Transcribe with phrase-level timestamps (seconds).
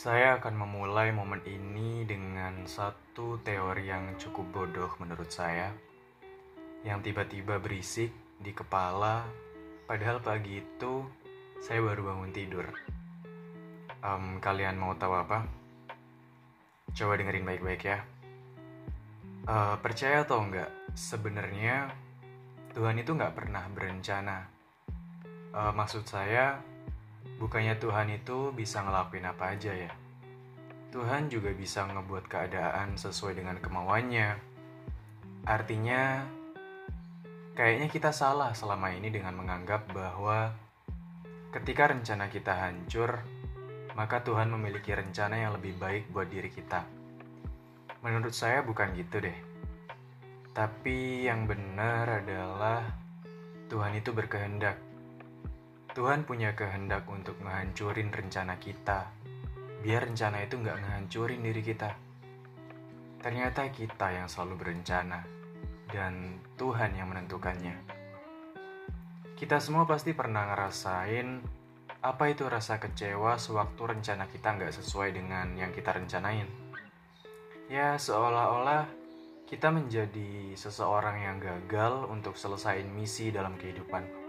[0.00, 5.76] Saya akan memulai momen ini dengan satu teori yang cukup bodoh menurut saya,
[6.88, 8.08] yang tiba-tiba berisik
[8.40, 9.28] di kepala,
[9.84, 11.04] padahal pagi itu
[11.60, 12.64] saya baru bangun tidur.
[14.00, 15.44] Um, kalian mau tahu apa?
[16.96, 18.00] Coba dengerin baik-baik ya.
[19.44, 21.92] Uh, percaya atau enggak, sebenarnya
[22.72, 24.48] Tuhan itu nggak pernah berencana.
[25.52, 26.56] Uh, maksud saya,
[27.38, 29.92] Bukannya Tuhan itu bisa ngelakuin apa aja ya?
[30.90, 34.34] Tuhan juga bisa ngebuat keadaan sesuai dengan kemauannya.
[35.46, 36.26] Artinya,
[37.54, 40.50] kayaknya kita salah selama ini dengan menganggap bahwa
[41.54, 43.22] ketika rencana kita hancur,
[43.94, 46.82] maka Tuhan memiliki rencana yang lebih baik buat diri kita.
[48.02, 49.38] Menurut saya bukan gitu deh.
[50.50, 52.82] Tapi yang benar adalah
[53.70, 54.89] Tuhan itu berkehendak
[55.90, 59.10] Tuhan punya kehendak untuk menghancurin rencana kita,
[59.82, 61.90] biar rencana itu nggak ngehancurin diri kita.
[63.18, 65.26] Ternyata kita yang selalu berencana,
[65.90, 67.74] dan Tuhan yang menentukannya.
[69.34, 71.58] Kita semua pasti pernah ngerasain
[72.06, 76.46] apa itu rasa kecewa sewaktu rencana kita nggak sesuai dengan yang kita rencanain.
[77.66, 78.86] Ya, seolah-olah
[79.50, 84.19] kita menjadi seseorang yang gagal untuk selesaiin misi dalam kehidupan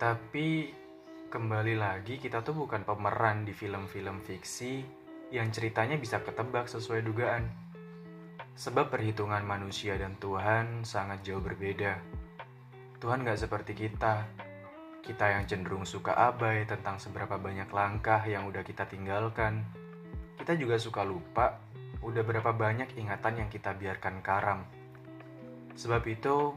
[0.00, 0.72] tapi
[1.28, 4.80] kembali lagi kita tuh bukan pemeran di film-film fiksi
[5.28, 7.44] yang ceritanya bisa ketebak sesuai dugaan.
[8.56, 12.00] Sebab perhitungan manusia dan Tuhan sangat jauh berbeda.
[12.96, 14.24] Tuhan gak seperti kita.
[15.04, 19.68] Kita yang cenderung suka abai tentang seberapa banyak langkah yang udah kita tinggalkan.
[20.40, 21.60] Kita juga suka lupa
[22.00, 24.64] udah berapa banyak ingatan yang kita biarkan karam.
[25.76, 26.56] Sebab itu,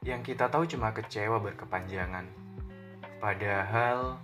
[0.00, 2.43] yang kita tahu cuma kecewa berkepanjangan.
[3.24, 4.20] Padahal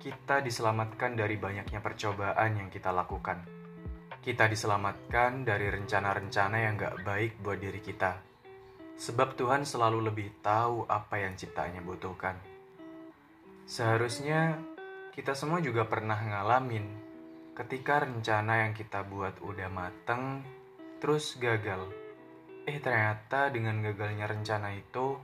[0.00, 3.44] kita diselamatkan dari banyaknya percobaan yang kita lakukan.
[4.24, 8.16] Kita diselamatkan dari rencana-rencana yang gak baik buat diri kita.
[8.96, 12.40] Sebab Tuhan selalu lebih tahu apa yang ciptanya butuhkan.
[13.68, 14.56] Seharusnya
[15.12, 16.88] kita semua juga pernah ngalamin
[17.52, 20.40] ketika rencana yang kita buat udah mateng,
[21.04, 21.84] terus gagal.
[22.64, 25.20] Eh ternyata dengan gagalnya rencana itu,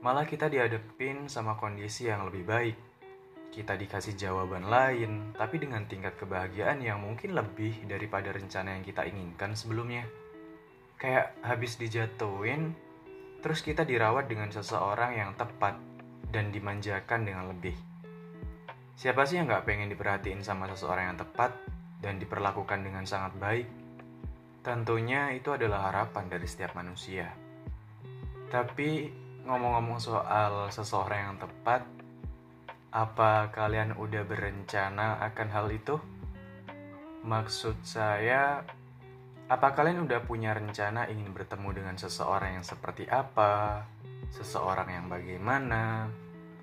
[0.00, 2.76] malah kita dihadapin sama kondisi yang lebih baik.
[3.50, 9.04] Kita dikasih jawaban lain, tapi dengan tingkat kebahagiaan yang mungkin lebih daripada rencana yang kita
[9.04, 10.06] inginkan sebelumnya.
[10.96, 12.72] Kayak habis dijatuhin,
[13.44, 15.76] terus kita dirawat dengan seseorang yang tepat
[16.30, 17.74] dan dimanjakan dengan lebih.
[18.94, 21.56] Siapa sih yang gak pengen diperhatiin sama seseorang yang tepat
[22.04, 23.66] dan diperlakukan dengan sangat baik?
[24.60, 27.32] Tentunya itu adalah harapan dari setiap manusia.
[28.52, 31.82] Tapi ngomong-ngomong soal seseorang yang tepat,
[32.90, 35.96] apa kalian udah berencana akan hal itu?
[37.22, 38.64] Maksud saya,
[39.50, 43.84] apa kalian udah punya rencana ingin bertemu dengan seseorang yang seperti apa?
[44.32, 46.10] Seseorang yang bagaimana?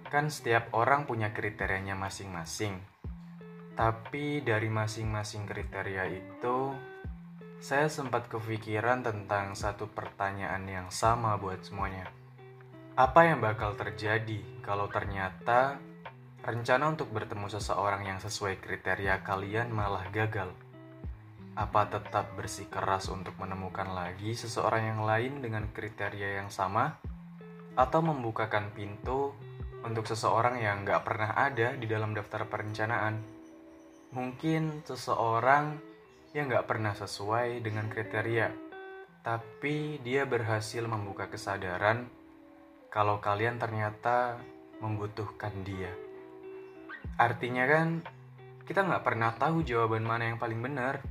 [0.07, 2.79] Kan setiap orang punya kriterianya masing-masing.
[3.77, 6.73] Tapi dari masing-masing kriteria itu,
[7.61, 12.16] saya sempat kepikiran tentang satu pertanyaan yang sama buat semuanya.
[12.97, 15.77] Apa yang bakal terjadi kalau ternyata
[16.41, 20.49] rencana untuk bertemu seseorang yang sesuai kriteria kalian malah gagal?
[21.53, 26.97] Apa tetap bersikeras untuk menemukan lagi seseorang yang lain dengan kriteria yang sama?
[27.77, 29.29] Atau membukakan pintu
[29.85, 33.21] untuk seseorang yang gak pernah ada di dalam daftar perencanaan?
[34.09, 35.77] Mungkin seseorang
[36.33, 38.49] yang gak pernah sesuai dengan kriteria,
[39.21, 42.25] tapi dia berhasil membuka kesadaran
[42.87, 44.39] kalau kalian ternyata
[44.79, 45.91] membutuhkan dia.
[47.17, 47.87] Artinya kan
[48.67, 51.03] kita nggak pernah tahu jawaban mana yang paling benar.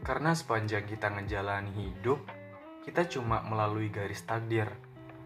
[0.00, 2.24] Karena sepanjang kita ngejalani hidup,
[2.88, 4.68] kita cuma melalui garis takdir.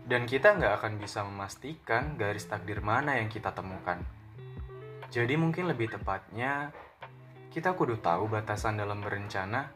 [0.05, 4.03] Dan kita nggak akan bisa memastikan garis takdir mana yang kita temukan.
[5.09, 6.75] Jadi mungkin lebih tepatnya,
[7.55, 9.71] kita kudu tahu batasan dalam berencana,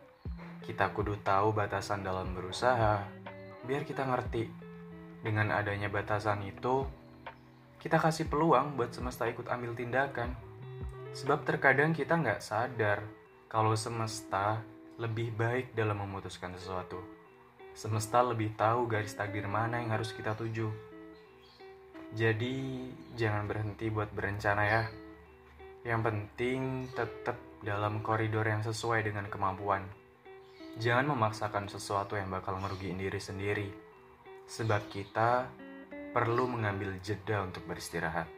[0.66, 3.06] kita kudu tahu batasan dalam berusaha,
[3.64, 4.68] biar kita ngerti
[5.19, 6.87] dengan adanya batasan itu,
[7.82, 10.31] kita kasih peluang buat semesta ikut ambil tindakan.
[11.11, 13.03] Sebab terkadang kita nggak sadar
[13.50, 14.62] kalau semesta
[14.99, 17.03] lebih baik dalam memutuskan sesuatu.
[17.75, 20.70] Semesta lebih tahu garis takdir mana yang harus kita tuju.
[22.15, 24.82] Jadi, jangan berhenti buat berencana ya.
[25.87, 26.61] Yang penting
[26.94, 29.82] tetap dalam koridor yang sesuai dengan kemampuan.
[30.79, 33.88] Jangan memaksakan sesuatu yang bakal ngerugiin diri sendiri
[34.48, 35.44] sebab kita
[36.16, 38.38] perlu mengambil jeda untuk beristirahat.